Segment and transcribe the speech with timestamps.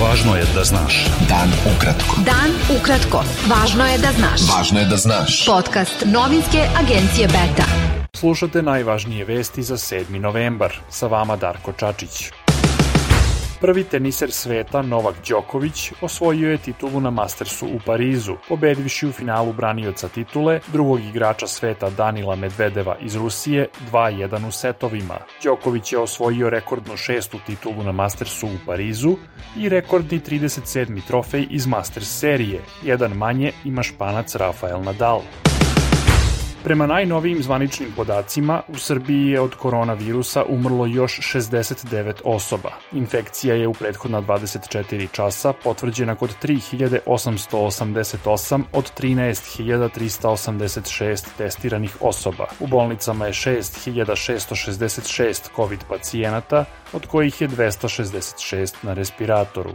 [0.00, 0.94] Važno je da znaš.
[1.28, 2.22] Dan ukratko.
[2.24, 3.20] Dan ukratko.
[3.50, 4.46] Važno je da znaš.
[4.48, 5.44] Važno je da znaš.
[5.46, 7.66] Podcast novinske agencije Beta.
[8.16, 10.18] Slušate najvažnije vesti za 7.
[10.20, 10.72] novembar.
[10.90, 12.30] Sa vama Darko Čačić.
[13.60, 19.52] Prvi teniser sveta Novak Đoković osvojio je titulu na Mastersu u Parizu, pobedivši u finalu
[19.52, 25.18] branioca titule drugog igrača sveta Danila Medvedeva iz Rusije 2-1 u setovima.
[25.44, 29.16] Đoković je osvojio rekordnu šestu titulu na Mastersu u Parizu
[29.56, 31.00] i rekordni 37.
[31.06, 35.20] trofej iz Masters serije, jedan manje ima španac Rafael Nadal.
[36.64, 42.70] Prema najnovijim zvaničnim podacima, u Srbiji je od koronavirusa umrlo još 69 osoba.
[42.92, 52.46] Infekcija je u prethodna 24 časa potvrđena kod 3888 od 13386 testiranih osoba.
[52.60, 59.70] U bolnicama je 6666 COVID pacijenata, od kojih je 266 na respiratoru.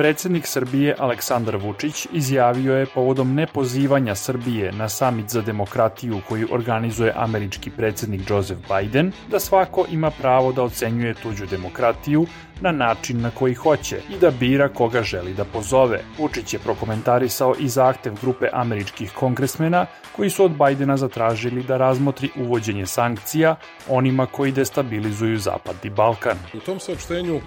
[0.00, 7.12] Predsednik Srbije Aleksandar Vučić izjavio je povodom nepozivanja Srbije na samit za demokratiju koji organizuje
[7.16, 12.26] američki predsednik Joseph Biden da svako ima pravo da ocenjuje tuđu demokratiju
[12.60, 16.00] na način na koji hoće i da bira koga želi da pozove.
[16.18, 22.30] Vučić je prokomentarisao i zahtev grupe američkih kongresmena koji su od Bajdena zatražili da razmotri
[22.36, 23.56] uvođenje sankcija
[23.88, 26.38] onima koji destabilizuju Zapadni Balkan.
[26.54, 27.40] U tom saopštenju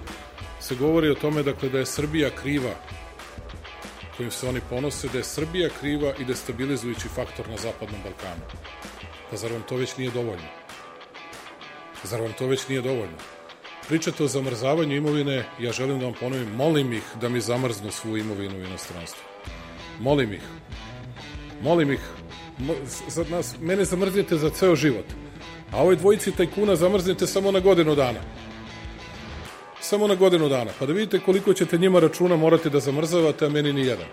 [0.63, 2.75] se govori o tome dakle, da je Srbija kriva
[4.17, 8.45] kojim se oni ponose, da je Srbija kriva i destabilizujući faktor na Zapadnom Balkanu.
[9.29, 10.47] Pa zar vam to već nije dovoljno?
[12.03, 13.17] Zar vam to već nije dovoljno?
[13.87, 18.17] Pričate o zamrzavanju imovine, ja želim da vam ponovim, molim ih da mi zamrznu svu
[18.17, 19.23] imovinu u inostranstvu.
[19.99, 20.43] Molim ih.
[21.61, 22.01] Molim ih.
[22.57, 22.73] Mo,
[23.07, 25.05] za nas, mene zamrznite za ceo život.
[25.71, 28.19] A ovoj dvojici tajkuna zamrznite samo na godinu dana
[29.83, 33.49] samo na godinu dana, pa da vidite koliko ćete njima računa morati da zamrzavate, a
[33.49, 34.07] meni ni jedan.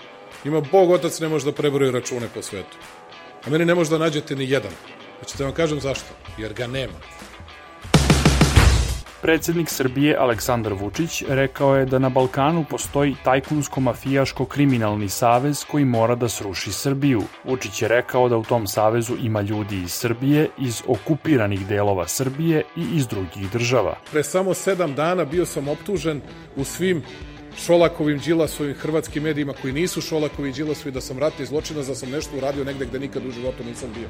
[0.45, 2.77] Ima Bog otac ne može da prebroji račune po svetu.
[3.47, 4.73] A meni ne može da nađete ni jedan.
[5.21, 6.09] Hoćete da vam kažem zašto?
[6.39, 6.99] Jer ga nema.
[9.23, 16.29] Predsednik Srbije Aleksandar Vučić rekao je da na Balkanu postoji tajkunsko-mafijaško-kriminalni savez koji mora da
[16.29, 17.23] sruši Srbiju.
[17.45, 22.63] Vučić je rekao da u tom savezu ima ljudi iz Srbije, iz okupiranih delova Srbije
[22.77, 23.99] i iz drugih država.
[24.11, 26.21] Pre samo sedam dana bio sam optužen
[26.57, 27.03] u svim
[27.59, 32.11] Šolakovim, Đilasovim, hrvatskim medijima koji nisu Šolakovi i Đilasovi da sam ratni zločinac, da sam
[32.11, 34.09] nešto uradio negde gde nikad u životu nisam bio.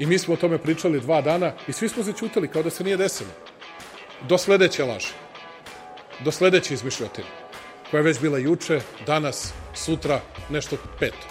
[0.00, 2.84] I mi smo o tome pričali dva dana i svi smo začutili kao da se
[2.84, 3.30] nije desilo.
[4.28, 5.12] Do sledeće laži.
[6.24, 7.26] Do sledeće izmišljotine.
[7.90, 11.26] Koja je već bila juče, danas, sutra, nešto peto.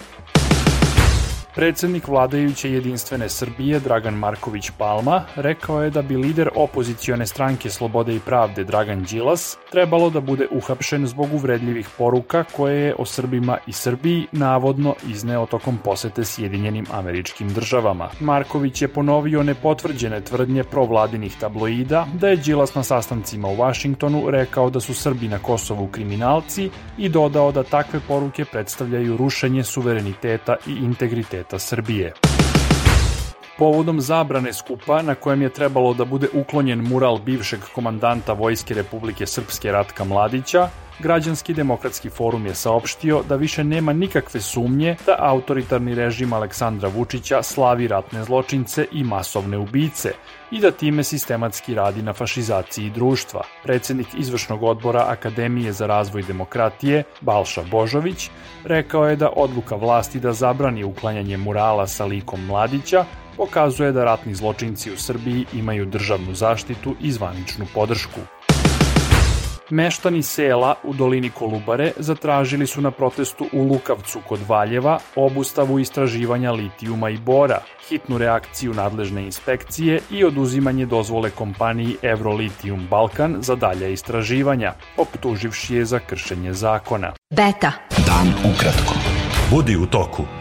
[1.60, 8.16] Predsednik vladajuće jedinstvene Srbije Dragan Marković Palma rekao je da bi lider opozicione stranke Slobode
[8.16, 13.58] i pravde Dragan Đilas trebalo da bude uhapšen zbog uvredljivih poruka koje je o Srbima
[13.68, 18.10] i Srbiji navodno izneo tokom posete Sjedinjenim američkim državama.
[18.20, 24.70] Marković je ponovio nepotvrđene tvrdnje provladinih tabloida da je Đilas na sastancima u Vašingtonu rekao
[24.70, 30.72] da su Srbi na Kosovu kriminalci i dodao da takve poruke predstavljaju rušenje suvereniteta i
[30.72, 32.39] integriteta sveta Srbije.
[33.60, 39.26] Povodom zabrane skupa na kojem je trebalo da bude uklonjen mural bivšeg komandanta Vojske Republike
[39.26, 45.96] Srpske Ratka Mladića, Građanski demokratski forum je saopštio da više nema nikakve sumnje da autoritarni
[45.96, 50.12] režim Aleksandra Vučića slavi ratne zločince i masovne ubice
[50.52, 53.42] i da time sistematski radi na fašizaciji društva.
[53.64, 58.30] Predsednik izvršnog odbora Akademije za razvoj demokratije, Balša Božović,
[58.64, 63.06] rekao je da odluka vlasti da zabrani uklanjanje murala sa likom Mladića
[63.40, 68.20] pokazuje da ratni zločinci u Srbiji imaju državnu zaštitu i zvaničnu podršku.
[69.70, 76.52] Meštani sela u dolini Kolubare zatražili su na protestu u Lukavcu kod Valjeva obustavu istraživanja
[76.52, 83.94] litijuma i bora, hitnu reakciju nadležne inspekcije i oduzimanje dozvole kompaniji Eurolitijum Balkan za dalje
[83.94, 87.14] istraživanja, optuživši je za kršenje zakona.
[87.30, 87.72] Beta.
[88.08, 88.94] Dan ukratko.
[89.52, 90.39] Budi u toku.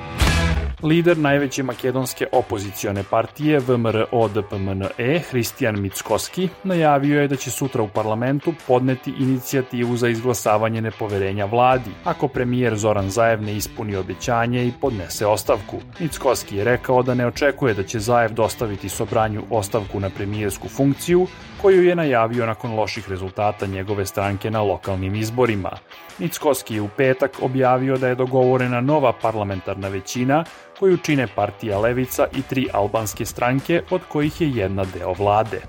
[0.82, 8.54] Lider najveće makedonske opozicione partije VMRO-DPMNE, Hristijan Mickoski, najavio je da će sutra u parlamentu
[8.66, 15.26] podneti inicijativu za izglasavanje nepoverenja vladi, ako premijer Zoran Zajev ne ispuni obećanje i podnese
[15.26, 15.76] ostavku.
[16.00, 21.26] Mickoski je rekao da ne očekuje da će Zajev dostaviti Sobranju ostavku na premijersku funkciju,
[21.62, 25.70] koju je najavio nakon loših rezultata njegove stranke na lokalnim izborima.
[26.18, 30.44] Mickoski je u petak objavio da je dogovorena nova parlamentarna većina
[30.78, 35.60] koju čine partija Levica i tri albanske stranke, od kojih je jedna deo vlade.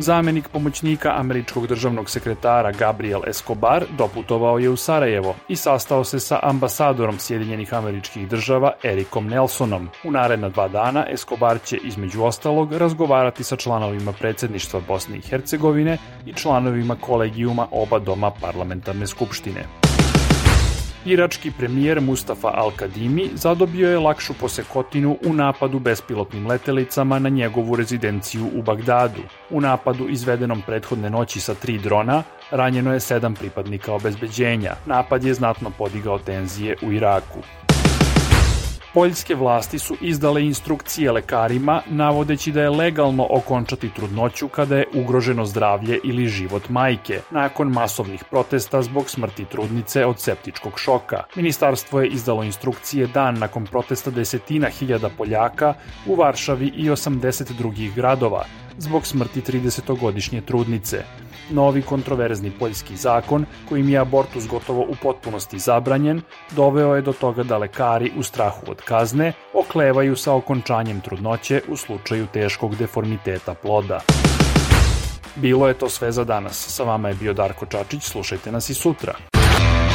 [0.00, 6.40] Zamenik pomoćnika američkog državnog sekretara Gabriel Escobar doputovao je u Sarajevo i sastao se sa
[6.42, 9.88] ambasadorom Sjedinjenih američkih država Erikom Nelsonom.
[10.04, 15.98] U naredna dva dana Escobar će između ostalog razgovarati sa članovima predsedništva Bosne i Hercegovine
[16.26, 19.87] i članovima kolegijuma oba doma parlamentarne skupštine.
[21.08, 28.50] Irački premijer Mustafa Al-Kadimi zadobio je lakšu posekotinu u napadu bespilotnim letelicama na njegovu rezidenciju
[28.54, 29.22] u Bagdadu.
[29.50, 34.74] U napadu izvedenom prethodne noći sa tri drona ranjeno je sedam pripadnika obezbeđenja.
[34.86, 37.67] Napad je znatno podigao tenzije u Iraku.
[38.98, 45.44] Poljske vlasti su izdale instrukcije lekarima navodeći da je legalno okončati trudnoću kada je ugroženo
[45.44, 51.22] zdravlje ili život majke, nakon masovnih protesta zbog smrti trudnice od septičkog šoka.
[51.36, 55.74] Ministarstvo je izdalo instrukcije dan nakon protesta desetina hiljada Poljaka
[56.06, 58.44] u Varšavi i 80 drugih gradova,
[58.78, 61.04] zbog smrti 30-godišnje trudnice.
[61.50, 67.42] Novi kontroverzni poljski zakon, kojim je abortus gotovo u potpunosti zabranjen, doveo je do toga
[67.42, 74.00] da lekari u strahu od kazne oklevaju sa okončanjem trudnoće u slučaju teškog deformiteta ploda.
[75.36, 76.66] Bilo je to sve za danas.
[76.68, 79.14] Sa vama je bio Darko Čačić, slušajte nas i sutra.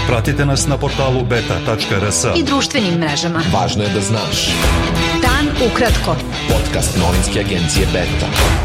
[0.07, 3.41] Pratite nas na portalu beta.rs I društvenim mrežama.
[3.53, 4.47] Važno je da znaš.
[5.21, 6.15] Dan ukratko.
[6.49, 8.62] Podcast novinske agencije Beta.